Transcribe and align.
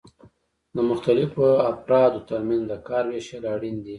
د 0.75 0.77
مختلفو 0.89 1.47
افرادو 1.73 2.25
ترمنځ 2.29 2.63
د 2.71 2.73
کار 2.87 3.03
ویشل 3.11 3.43
اړین 3.53 3.77
دي. 3.85 3.89